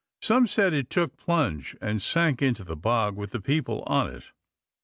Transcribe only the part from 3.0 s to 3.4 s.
with the